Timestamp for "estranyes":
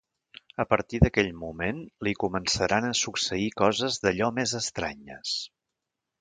4.63-5.37